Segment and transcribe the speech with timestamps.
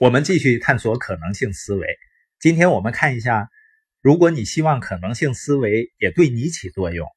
[0.00, 1.98] 我们继续探索可能性思维。
[2.38, 3.50] 今天我们看一下，
[4.00, 7.08] 如果你希望可能性思维也对你起作用，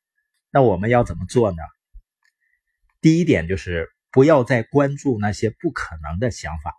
[0.49, 1.57] 那我们要怎么做呢？
[2.99, 6.73] 第一点就是不要再关注那些不可能的想法。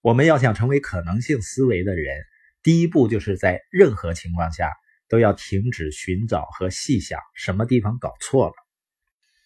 [0.00, 2.24] 我们要想成为可能性思维的人，
[2.64, 4.72] 第一步就是在任何情况下
[5.08, 8.54] 都要停止寻找和细想什么地方搞错了。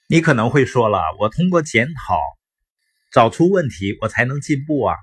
[0.07, 2.18] 你可能会说了，我通过检讨
[3.12, 4.96] 找出问题，我才能进步啊。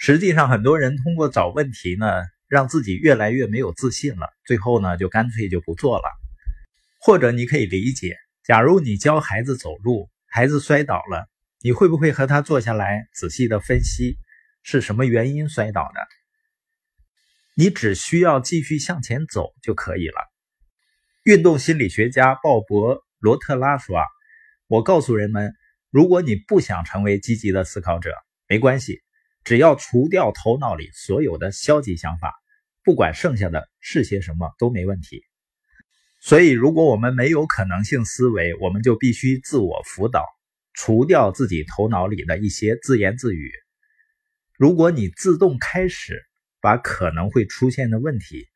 [0.00, 2.06] 实际上，很多人通过找问题呢，
[2.46, 6.04] 让自己越来越没有自信了，最后呢，就干脆就不做了。
[7.00, 11.28] 或者你可以理解，假如你教孩子走路，孩子摔倒了，
[11.60, 14.18] 你会不会和他坐下来仔细的分析
[14.62, 16.00] 是什么原因摔倒的？
[17.56, 20.14] 你只需要继续向前走就可以了。
[21.24, 24.04] 运动心理学家鲍勃·罗特拉说：“啊，
[24.68, 25.54] 我告诉人们，
[25.90, 28.14] 如果你不想成为积极的思考者，
[28.46, 29.02] 没关系。”
[29.48, 32.34] 只要除掉头脑里所有的消极想法，
[32.84, 35.24] 不管剩下的是些什么都没问题。
[36.20, 40.22] 所以，如果我们没有可能性思维，我们就必须自我辅导，
[40.74, 43.50] 除掉自己头脑里的一些自言自语。
[44.58, 46.22] 如果你自动开始
[46.60, 48.46] 把可能会出现的问题，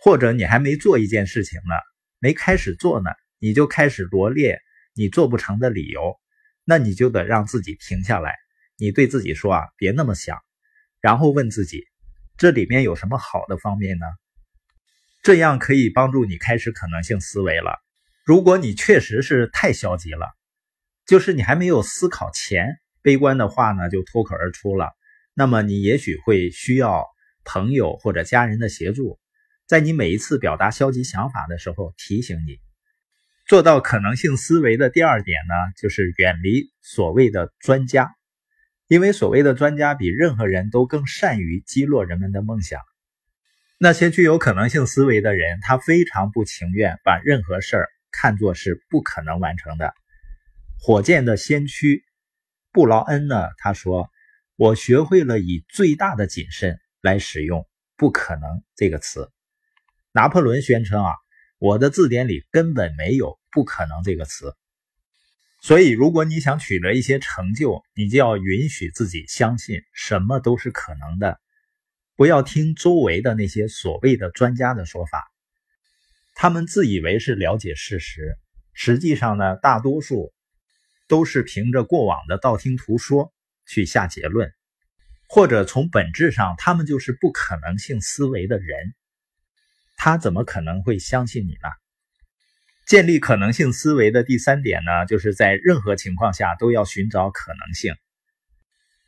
[0.00, 1.74] 或者你还没做一件事情呢，
[2.20, 4.58] 没开始做呢，你就开始罗列
[4.94, 6.18] 你做不成的理由，
[6.64, 8.34] 那你就得让自己停下来。
[8.78, 10.38] 你对自己说啊，别那么想，
[11.00, 11.84] 然后问自己，
[12.36, 14.06] 这里面有什么好的方面呢？
[15.22, 17.80] 这样可以帮助你开始可能性思维了。
[18.24, 20.26] 如果你确实是太消极了，
[21.06, 24.92] 就是你还没有思考前，悲观的话呢就脱口而出了，
[25.34, 27.04] 那么你也许会需要
[27.44, 29.18] 朋友或者家人的协助，
[29.66, 32.58] 在你每一次表达消极想法的时候提醒你。
[33.46, 38.10] 做到可能性思维的第二点呢，就是远离所谓的专家。
[38.88, 42.80] 因为所谓的专家比任何人都更善于击落人们的梦想。
[43.78, 49.92] 那些具有可能性思维的人，他非常不情愿把任何事儿看作是不可能完成的。
[50.78, 52.04] 火箭的先驱
[52.72, 53.48] 布劳恩呢？
[53.58, 54.08] 他说
[54.56, 57.66] ：“我学会了以最大的谨慎来使用
[57.96, 59.30] ‘不可能’这个词。”
[60.12, 61.12] 拿破仑宣称：“啊，
[61.58, 64.54] 我的字典里根本没有‘不可能’这个词。”
[65.66, 71.40] 所以，如果你想取得一些成就，你就要允许自己相信什么都是可能的，
[72.14, 75.28] 不要听周围的那些所谓的专家的说法。
[76.36, 78.38] 他们自以为是了解事实，
[78.74, 80.32] 实际上呢，大多数
[81.08, 83.32] 都是凭着过往的道听途说
[83.66, 84.52] 去下结论，
[85.28, 88.94] 或者从本质上，他们就是不可能性思维的人。
[89.96, 91.68] 他怎么可能会相信你呢？
[92.86, 97.96] 建立可能性思维的第三点呢，就是在任何情况下都要寻找可能性。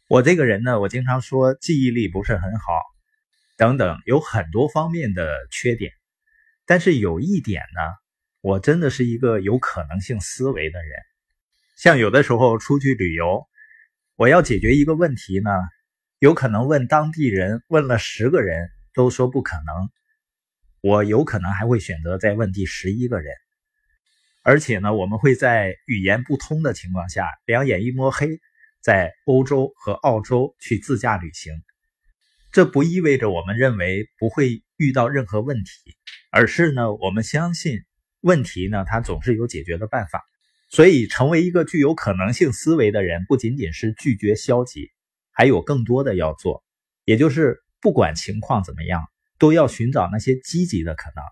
[0.09, 2.73] 我这个人呢，我经常说记忆力不是很好，
[3.57, 5.93] 等等，有很多方面的缺点。
[6.67, 7.81] 但是有一点呢，
[8.41, 10.91] 我真的是一个有可能性思维的人。
[11.77, 13.47] 像有的时候出去旅游，
[14.17, 15.51] 我要解决一个问题呢，
[16.19, 19.89] 有可能问当地人，问了十个人都说不可能，
[20.81, 23.33] 我有可能还会选择再问第十一个人。
[24.49, 28.41] 而且呢，我们会在语言不通的情况下，两眼一摸黑，
[28.81, 31.53] 在欧洲和澳洲去自驾旅行。
[32.51, 35.71] 这不意味着我们认为不会遇到任何问题，
[36.31, 37.83] 而是呢，我们相信
[38.23, 40.25] 问题呢，它总是有解决的办法。
[40.71, 44.91] 所以，成为一个具有可能性思维的人，不仅仅是拒绝消极，
[45.31, 46.65] 还有更多的要做，
[47.05, 49.05] 也就是不管情况怎么样，
[49.39, 51.23] 都要寻找那些积极的可能。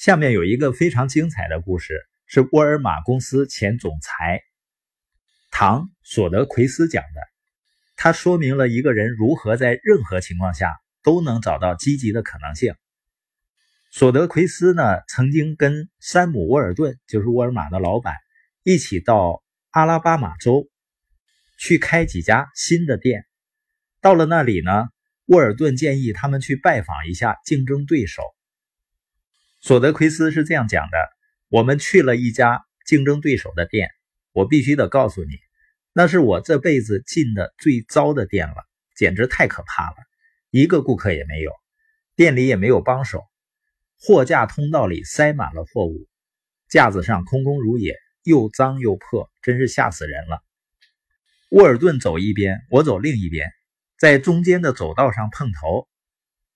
[0.00, 1.92] 下面有一个非常精彩的故事，
[2.24, 4.40] 是沃尔玛公司前总裁
[5.50, 7.20] 唐·索德奎斯讲的。
[7.96, 12.74] 他说明了一个人如何在任何情况下都能找到积极的可能性。
[13.90, 18.14] 索德奎斯呢，曾经跟山姆·沃尔顿，就是沃尔玛的老板，
[18.62, 20.66] 一起到阿拉巴马州
[21.58, 23.26] 去开几家新的店。
[24.00, 24.88] 到了那里呢，
[25.26, 28.22] 沃尔顿建议他们去拜访一下竞争对手。
[29.62, 30.96] 索德奎斯是这样讲的
[31.48, 33.90] ：“我们去了一家竞争对手的店，
[34.32, 35.38] 我必须得告诉你，
[35.92, 38.66] 那是我这辈子进的最糟的店了，
[38.96, 39.96] 简直太可怕了，
[40.50, 41.52] 一个顾客也没有，
[42.16, 43.26] 店里也没有帮手，
[43.98, 46.08] 货架通道里塞满了货物，
[46.70, 50.42] 架子上空空如也，又脏又破，真是吓死人了。”
[51.52, 53.52] 沃尔顿走一边，我走另一边，
[53.98, 55.86] 在中间的走道上碰头。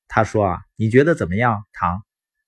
[0.08, 2.02] 他说：“啊，你觉得怎么样，唐？”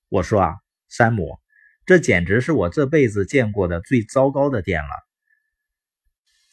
[0.08, 0.55] 我说啊，
[0.88, 1.41] 山姆，
[1.85, 4.91] 这简直是我这辈子见过的最糟糕的店了。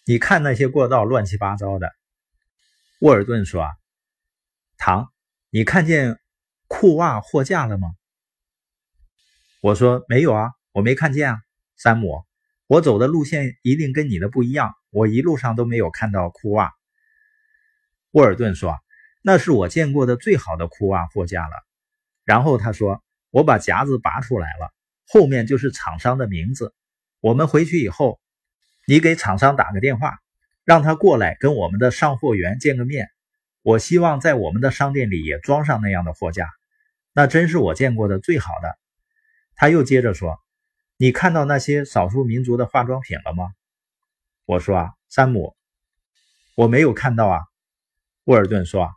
[0.05, 1.91] 你看那些过道乱七八糟的，
[2.99, 3.71] 沃尔顿说：“啊，
[4.77, 5.13] 唐，
[5.49, 6.19] 你看见
[6.67, 7.89] 裤袜货架了吗？”
[9.61, 11.41] 我说：“没有啊，我没看见啊。”
[11.77, 12.25] 山姆，
[12.65, 16.71] 我走的路线一定跟你的不一样，我一路上都没有看到裤袜。
[18.11, 18.77] 沃尔顿说
[19.21, 21.53] ：“那是我见过的最好的裤袜货架了。”
[22.25, 23.02] 然后他说
[23.33, 24.71] ：“我把夹子拔出来了，
[25.07, 26.71] 后面就是厂商的名字。
[27.19, 28.19] 我们回去以后，
[28.85, 30.19] 你给厂商打个电话，
[30.63, 33.09] 让他过来跟我们的上货员见个面。
[33.63, 36.51] 我希望在我们的商店里也装上那样的货架，
[37.11, 38.77] 那真是我见过的最好的。”
[39.57, 40.39] 他又接着说
[40.97, 43.51] ：“你看到那些少数民族的化妆品了吗？”
[44.45, 45.55] 我说：“啊，山姆，
[46.53, 47.41] 我没有看到啊。”
[48.25, 48.91] 沃尔顿说：“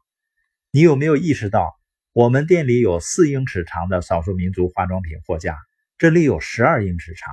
[0.71, 1.81] 你有没有意识到，
[2.17, 5.59] 我们店里有四英尺长的少数民族化妆品货架，
[5.99, 7.31] 这里有十二英尺长。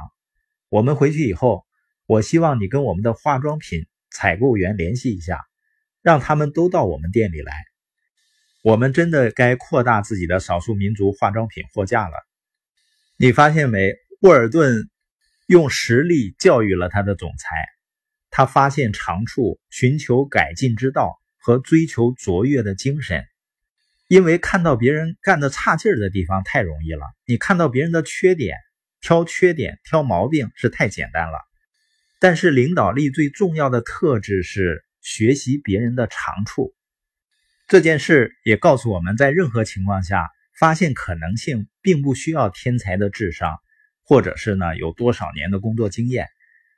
[0.68, 1.66] 我们回去以后，
[2.06, 5.40] 我希望你跟我们的化妆品采购员联系一下，
[6.02, 7.54] 让他们都到我们店里来。
[8.62, 12.18] 我们真的该扩大自己的少数民族化妆品货架了。
[13.16, 13.94] 你发现没？
[14.20, 14.90] 沃尔顿
[15.48, 17.56] 用实力教育了他的总裁，
[18.30, 23.26] 他发现长处，寻求改进之道。”和追求卓越的精神，
[24.14, 28.60] 因为看到别人干的差劲儿的地方太容易了，你看到别人的缺点，
[29.02, 31.40] 挑缺点、挑毛病是太简单了。
[32.20, 36.76] 但是领导力最重要的特质是学习别人的长处。
[37.68, 40.30] 这件事也告诉我们在任何情况下
[40.60, 43.58] 发现可能性，并不需要天才的智商，
[44.04, 46.28] 或者是呢有多少年的工作经验，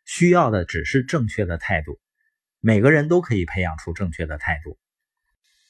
[0.05, 1.99] 需要的只是正确的态度。
[2.61, 4.79] 每个人都可以培养出正确的态度。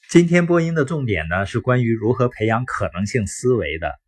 [0.08, 3.98] 今天播音的重点呢，是关于如何培养可能性思维的。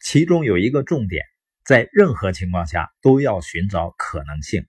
[0.00, 1.24] 其中有一个重点，
[1.64, 4.64] 在任何情况下都要寻找可能性。